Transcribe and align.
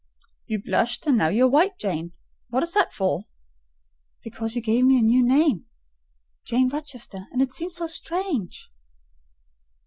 "You 0.47 0.59
blushed, 0.63 1.05
and 1.05 1.15
now 1.15 1.27
you 1.29 1.45
are 1.45 1.49
white, 1.49 1.77
Jane: 1.77 2.13
what 2.49 2.63
is 2.63 2.73
that 2.73 2.91
for?" 2.91 3.25
"Because 4.23 4.55
you 4.55 4.59
gave 4.63 4.83
me 4.83 4.97
a 4.97 5.03
new 5.03 5.21
name—Jane 5.23 6.69
Rochester; 6.69 7.27
and 7.31 7.39
it 7.39 7.51
seems 7.51 7.75
so 7.75 7.85
strange." 7.85 8.71